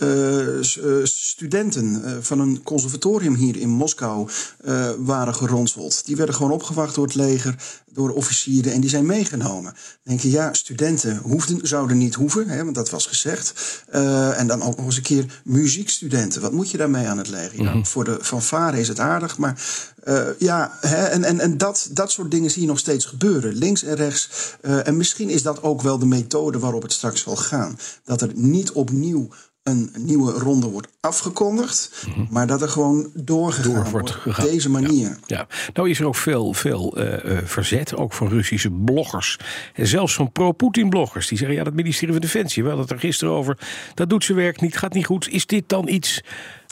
studenten 1.03 2.03
van 2.23 2.39
een 2.39 2.63
conservatorium 2.63 3.24
hier 3.33 3.57
in 3.57 3.69
Moskou 3.69 4.29
uh, 4.65 4.89
waren 4.97 5.35
geronseld. 5.35 6.05
Die 6.05 6.15
werden 6.15 6.35
gewoon 6.35 6.51
opgewacht 6.51 6.95
door 6.95 7.05
het 7.05 7.15
leger, 7.15 7.55
door 7.91 8.09
officieren 8.09 8.73
en 8.73 8.81
die 8.81 8.89
zijn 8.89 9.05
meegenomen. 9.05 9.73
Denk 10.03 10.19
je, 10.19 10.29
ja, 10.29 10.53
studenten 10.53 11.17
hoefden, 11.17 11.67
zouden 11.67 11.97
niet 11.97 12.15
hoeven, 12.15 12.47
hè, 12.47 12.63
want 12.63 12.75
dat 12.75 12.89
was 12.89 13.05
gezegd. 13.05 13.53
Uh, 13.93 14.39
en 14.39 14.47
dan 14.47 14.61
ook 14.61 14.77
nog 14.77 14.85
eens 14.85 14.97
een 14.97 15.01
keer 15.01 15.41
muziekstudenten. 15.43 16.41
Wat 16.41 16.51
moet 16.51 16.71
je 16.71 16.77
daarmee 16.77 17.07
aan 17.07 17.17
het 17.17 17.29
leger? 17.29 17.59
Mm 17.59 17.67
-hmm. 17.67 17.77
ja, 17.77 17.83
voor 17.83 18.03
de 18.03 18.17
fanfare 18.21 18.79
is 18.79 18.87
het 18.87 18.99
aardig, 18.99 19.37
maar 19.37 19.61
uh, 20.07 20.27
ja, 20.39 20.77
hè, 20.81 21.03
en, 21.05 21.23
en, 21.23 21.39
en 21.39 21.57
dat, 21.57 21.89
dat 21.91 22.11
soort 22.11 22.31
dingen 22.31 22.51
zie 22.51 22.61
je 22.61 22.67
nog 22.67 22.79
steeds 22.79 23.05
gebeuren, 23.05 23.53
links 23.53 23.83
en 23.83 23.95
rechts. 23.95 24.29
Uh, 24.61 24.87
en 24.87 24.97
misschien 24.97 25.29
is 25.29 25.43
dat 25.43 25.63
ook 25.63 25.81
wel 25.81 25.99
de 25.99 26.05
methode 26.05 26.59
waarop 26.59 26.81
het 26.81 26.93
straks 26.93 27.21
zal 27.21 27.35
gaan. 27.35 27.79
Dat 28.03 28.21
er 28.21 28.31
niet 28.33 28.71
opnieuw 28.71 29.29
een 29.65 29.91
nieuwe 29.97 30.31
ronde 30.31 30.67
wordt 30.67 30.87
afgekondigd, 30.99 32.05
mm 32.07 32.13
-hmm. 32.13 32.27
maar 32.29 32.47
dat 32.47 32.61
er 32.61 32.69
gewoon 32.69 33.09
doorgegaan 33.13 33.73
Door 33.73 33.89
wordt. 33.89 34.11
Gegaan. 34.11 34.45
Op 34.45 34.51
deze 34.51 34.69
manier. 34.69 35.07
Ja, 35.07 35.17
ja, 35.25 35.47
Nou 35.73 35.89
is 35.89 35.99
er 35.99 36.05
ook 36.05 36.15
veel, 36.15 36.53
veel 36.53 36.99
uh, 36.99 37.23
uh, 37.25 37.37
verzet, 37.43 37.95
ook 37.95 38.13
van 38.13 38.27
Russische 38.27 38.71
bloggers. 38.71 39.39
En 39.73 39.87
zelfs 39.87 40.13
van 40.13 40.31
pro-Poetin-bloggers. 40.31 41.27
Die 41.27 41.37
zeggen, 41.37 41.57
ja, 41.57 41.63
dat 41.63 41.73
ministerie 41.73 42.13
van 42.13 42.21
Defensie, 42.21 42.63
we 42.63 42.69
hadden 42.69 42.87
het 42.87 42.95
er 42.95 43.01
gisteren 43.01 43.33
over. 43.33 43.57
Dat 43.93 44.09
doet 44.09 44.23
zijn 44.23 44.37
werk 44.37 44.61
niet, 44.61 44.77
gaat 44.77 44.93
niet 44.93 45.05
goed. 45.05 45.29
Is 45.29 45.45
dit 45.45 45.69
dan 45.69 45.87
iets... 45.87 46.21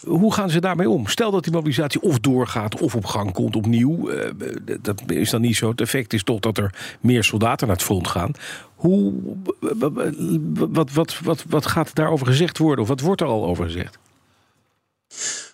Hoe 0.05 0.33
gaan 0.33 0.49
ze 0.49 0.61
daarmee 0.61 0.89
om? 0.89 1.07
Stel 1.07 1.31
dat 1.31 1.43
die 1.43 1.53
mobilisatie 1.53 2.01
of 2.01 2.19
doorgaat 2.19 2.81
of 2.81 2.95
op 2.95 3.05
gang 3.05 3.31
komt 3.31 3.55
opnieuw. 3.55 4.11
Uh, 4.11 4.31
dat 4.81 5.01
is 5.07 5.29
dan 5.29 5.41
niet 5.41 5.55
zo. 5.55 5.69
Het 5.69 5.81
effect 5.81 6.13
is 6.13 6.23
toch 6.23 6.39
dat 6.39 6.57
er 6.57 6.97
meer 7.01 7.23
soldaten 7.23 7.67
naar 7.67 7.75
het 7.75 7.85
front 7.85 8.07
gaan. 8.07 8.31
Hoe, 8.75 9.13
wat, 10.71 10.91
wat, 10.91 11.19
wat, 11.19 11.45
wat 11.49 11.65
gaat 11.65 11.95
daarover 11.95 12.27
gezegd 12.27 12.57
worden? 12.57 12.83
Of 12.83 12.87
wat 12.89 12.99
wordt 12.99 13.21
er 13.21 13.27
al 13.27 13.45
over 13.45 13.63
gezegd? 13.63 13.99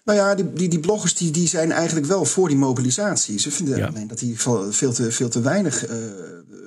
Nou 0.04 0.18
ja, 0.22 0.36
die, 0.36 0.54
die, 0.54 0.70
die 0.70 0.80
bloggers 0.80 1.14
die, 1.14 1.32
die 1.32 1.48
zijn 1.48 1.72
eigenlijk 1.72 2.06
wel 2.06 2.26
voor 2.26 2.48
die 2.48 2.58
mobilisatie. 2.58 3.40
Ze 3.40 3.52
vinden 3.52 3.78
ja. 3.78 3.88
alleen 3.88 4.08
dat 4.08 4.20
die 4.20 4.40
veel 4.70 4.94
te, 4.94 5.12
veel 5.12 5.30
te 5.30 5.42
weinig, 5.42 5.90
uh, 5.90 5.96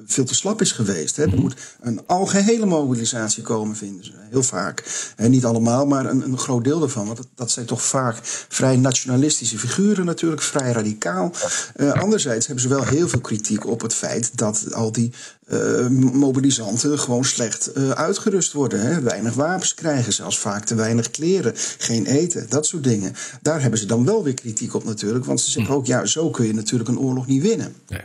veel 0.07 0.25
te 0.25 0.35
slap 0.35 0.61
is 0.61 0.73
geweest. 0.73 1.17
Hè. 1.17 1.23
Er 1.23 1.41
moet 1.41 1.57
een 1.81 2.01
algehele 2.07 2.67
mobilisatie 2.67 3.43
komen, 3.43 3.77
vinden 3.77 4.05
ze. 4.05 4.13
Heel 4.31 4.43
vaak. 4.43 4.85
En 5.17 5.31
niet 5.31 5.45
allemaal, 5.45 5.87
maar 5.87 6.07
een, 6.07 6.23
een 6.23 6.39
groot 6.39 6.65
deel 6.65 6.79
daarvan. 6.79 7.07
Want 7.07 7.17
dat, 7.17 7.29
dat 7.35 7.51
zijn 7.51 7.67
toch 7.67 7.83
vaak 7.83 8.17
vrij 8.49 8.77
nationalistische 8.77 9.59
figuren 9.59 10.05
natuurlijk, 10.05 10.43
vrij 10.43 10.73
radicaal. 10.73 11.33
Uh, 11.77 11.93
anderzijds 11.93 12.47
hebben 12.47 12.65
ze 12.65 12.71
wel 12.71 12.85
heel 12.85 13.09
veel 13.09 13.21
kritiek 13.21 13.67
op 13.67 13.81
het 13.81 13.95
feit 13.95 14.39
dat 14.39 14.75
al 14.75 14.93
die 14.93 15.13
uh, 15.53 15.89
mobilisanten 16.13 16.99
gewoon 16.99 17.25
slecht 17.25 17.71
uh, 17.77 17.91
uitgerust 17.91 18.53
worden. 18.53 18.81
Hè? 18.81 19.01
Weinig 19.01 19.35
wapens 19.35 19.75
krijgen, 19.75 20.13
zelfs 20.13 20.39
vaak 20.39 20.65
te 20.65 20.75
weinig 20.75 21.11
kleren, 21.11 21.53
geen 21.79 22.07
eten, 22.07 22.47
dat 22.49 22.67
soort 22.67 22.85
dingen. 22.85 23.15
Daar 23.43 23.61
hebben 23.61 23.79
ze 23.79 23.87
dan 23.87 24.05
wel 24.05 24.25
weer 24.25 24.35
kritiek 24.35 24.75
op 24.75 24.85
natuurlijk. 24.85 25.25
Want 25.25 25.41
ze 25.41 25.51
zeggen 25.51 25.75
ook, 25.75 25.87
ja, 25.87 26.05
zo 26.05 26.31
kun 26.31 26.47
je 26.47 26.55
natuurlijk 26.55 26.91
een 26.91 26.99
oorlog 26.99 27.27
niet 27.27 27.43
winnen. 27.43 27.75
Nee. 27.89 28.01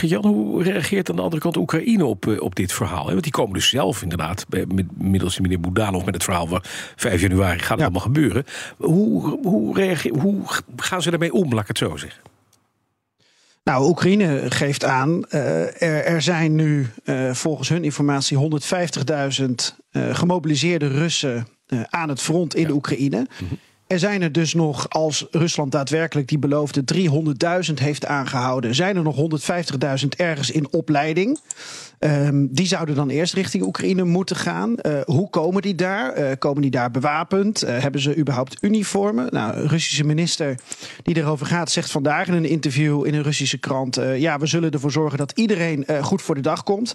Jan, 0.00 0.26
hoe 0.26 0.62
reageert 0.62 1.10
aan 1.10 1.16
de 1.16 1.22
andere 1.22 1.42
kant 1.42 1.56
Oekraïne 1.56 2.04
op, 2.04 2.26
op 2.38 2.54
dit 2.54 2.72
verhaal? 2.72 3.06
Want 3.06 3.22
die 3.22 3.32
komen 3.32 3.54
dus 3.54 3.68
zelf 3.68 4.02
inderdaad, 4.02 4.46
middels 4.98 5.40
meneer 5.40 5.60
Boudanov 5.60 6.04
met 6.04 6.14
het 6.14 6.24
verhaal 6.24 6.46
van 6.46 6.62
5 6.96 7.20
januari 7.20 7.58
gaat 7.58 7.68
het 7.68 7.78
ja. 7.78 7.84
allemaal 7.84 8.02
gebeuren. 8.02 8.44
Hoe, 8.76 9.38
hoe, 9.42 9.74
reageer, 9.74 10.18
hoe 10.18 10.42
gaan 10.76 11.02
ze 11.02 11.10
daarmee 11.10 11.32
om, 11.32 11.52
laat 11.52 11.62
ik 11.62 11.68
het 11.68 11.78
zo 11.78 11.96
zeggen? 11.96 12.29
Nou, 13.64 13.88
Oekraïne 13.88 14.50
geeft 14.50 14.84
aan, 14.84 15.24
uh, 15.30 15.82
er, 15.82 16.04
er, 16.04 16.22
zijn 16.22 16.54
nu 16.54 16.86
uh, 17.04 17.34
volgens 17.34 17.68
hun 17.68 17.84
informatie 17.84 18.38
150.000 18.38 19.46
uh, 19.92 20.14
gemobiliseerde 20.14 20.88
Russen 20.88 21.46
aan 21.88 22.08
het 22.08 22.20
front 22.20 22.54
in 22.54 22.66
ja. 22.66 22.72
Oekraïne. 22.72 23.18
Mm 23.18 23.26
-hmm. 23.48 23.58
Er 23.90 23.98
zijn 23.98 24.22
er 24.22 24.32
dus 24.32 24.54
nog, 24.54 24.88
als 24.88 25.26
Rusland 25.30 25.72
daadwerkelijk 25.72 26.28
die 26.28 26.38
beloofde 26.38 26.84
300.000 26.94 27.74
heeft 27.74 28.06
aangehouden, 28.06 28.74
zijn 28.74 28.96
er 28.96 29.02
nog 29.02 29.16
150.000 30.02 30.08
ergens 30.16 30.50
in 30.50 30.72
opleiding. 30.72 31.40
Um, 31.98 32.48
die 32.54 32.66
zouden 32.66 32.94
dan 32.94 33.08
eerst 33.08 33.34
richting 33.34 33.64
Oekraïne 33.64 34.04
moeten 34.04 34.36
gaan. 34.36 34.74
Uh, 34.82 35.00
hoe 35.04 35.30
komen 35.30 35.62
die 35.62 35.74
daar? 35.74 36.18
Uh, 36.18 36.30
komen 36.38 36.62
die 36.62 36.70
daar 36.70 36.90
bewapend? 36.90 37.64
Uh, 37.64 37.78
hebben 37.78 38.00
ze 38.00 38.16
überhaupt 38.16 38.56
uniformen? 38.60 39.28
Nou, 39.30 39.54
een 39.54 39.68
Russische 39.68 40.04
minister 40.04 40.54
die 41.02 41.16
erover 41.16 41.46
gaat, 41.46 41.70
zegt 41.70 41.90
vandaag 41.90 42.26
in 42.26 42.34
een 42.34 42.48
interview 42.48 43.06
in 43.06 43.14
een 43.14 43.22
Russische 43.22 43.58
krant: 43.58 44.00
ja, 44.16 44.38
we 44.38 44.46
zullen 44.46 44.70
ervoor 44.70 44.92
zorgen 44.92 45.18
dat 45.18 45.32
iedereen 45.34 45.86
goed 46.02 46.22
voor 46.22 46.34
de 46.34 46.40
dag 46.40 46.62
komt. 46.62 46.94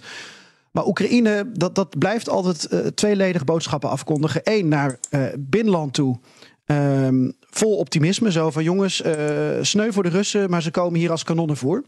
Maar 0.70 0.86
Oekraïne, 0.86 1.50
dat, 1.52 1.74
dat 1.74 1.98
blijft 1.98 2.28
altijd 2.28 2.68
tweeledig 2.94 3.44
boodschappen 3.44 3.90
afkondigen. 3.90 4.40
Eén, 4.44 4.68
naar 4.68 4.98
binnenland 5.38 5.94
toe. 5.94 6.18
Um, 6.66 7.32
vol 7.40 7.76
optimisme. 7.76 8.30
Zo 8.32 8.50
van 8.50 8.62
jongens, 8.62 9.02
uh, 9.02 9.14
sneu 9.60 9.92
voor 9.92 10.02
de 10.02 10.08
Russen, 10.08 10.50
maar 10.50 10.62
ze 10.62 10.70
komen 10.70 10.98
hier 10.98 11.10
als 11.10 11.22
kanonnenvoer. 11.22 11.84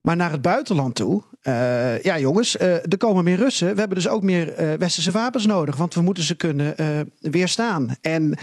Maar 0.00 0.16
naar 0.16 0.30
het 0.30 0.42
buitenland 0.42 0.94
toe. 0.94 1.22
Uh, 1.42 2.02
ja, 2.02 2.18
jongens, 2.18 2.56
uh, 2.56 2.62
er 2.74 2.96
komen 2.96 3.24
meer 3.24 3.36
Russen. 3.36 3.72
We 3.72 3.78
hebben 3.78 3.96
dus 3.96 4.08
ook 4.08 4.22
meer 4.22 4.76
westerse 4.78 5.10
wapens 5.10 5.46
nodig. 5.46 5.76
Want 5.76 5.94
we 5.94 6.00
moeten 6.00 6.22
ze 6.22 6.34
kunnen 6.34 6.74
weerstaan. 7.20 7.96
En 8.00 8.38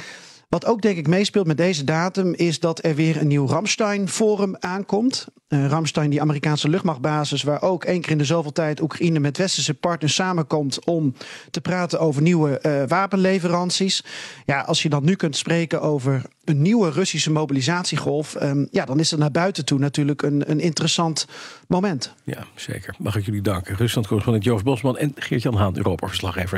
Wat 0.55 0.65
ook 0.65 0.81
denk 0.81 0.97
ik 0.97 1.07
meespeelt 1.07 1.47
met 1.47 1.57
deze 1.57 1.83
datum 1.83 2.33
is 2.33 2.59
dat 2.59 2.83
er 2.83 2.95
weer 2.95 3.17
een 3.17 3.27
nieuw 3.27 3.47
Ramstein-forum 3.47 4.55
aankomt. 4.59 5.27
Ramstein, 5.47 6.09
die 6.09 6.21
Amerikaanse 6.21 6.69
luchtmachtbasis, 6.69 7.43
waar 7.43 7.61
ook 7.61 7.83
één 7.83 8.01
keer 8.01 8.11
in 8.11 8.17
de 8.17 8.25
zoveel 8.25 8.51
tijd 8.51 8.81
Oekraïne 8.81 9.19
met 9.19 9.37
westerse 9.37 9.73
partners 9.73 10.13
samenkomt 10.13 10.85
om 10.85 11.13
te 11.51 11.61
praten 11.61 11.99
over 11.99 12.21
nieuwe 12.21 12.59
uh, 12.61 12.83
wapenleveranties. 12.87 14.03
Ja, 14.45 14.61
als 14.61 14.83
je 14.83 14.89
dan 14.89 15.03
nu 15.03 15.15
kunt 15.15 15.35
spreken 15.35 15.81
over 15.81 16.21
een 16.43 16.61
nieuwe 16.61 16.89
Russische 16.89 17.31
mobilisatiegolf, 17.31 18.41
um, 18.41 18.67
ja, 18.71 18.85
dan 18.85 18.99
is 18.99 19.11
het 19.11 19.19
naar 19.19 19.31
buiten 19.31 19.65
toe 19.65 19.79
natuurlijk 19.79 20.21
een, 20.21 20.51
een 20.51 20.59
interessant 20.59 21.27
moment. 21.67 22.13
Ja, 22.23 22.45
zeker. 22.55 22.95
Mag 22.99 23.15
ik 23.15 23.25
jullie 23.25 23.41
danken. 23.41 23.75
Rusland-correspondent 23.75 24.45
Joost 24.45 24.63
Bosman 24.63 24.97
en 24.97 25.11
Geert-Jan 25.15 25.55
Haan, 25.55 25.77
Europa-verslaggever 25.77 26.57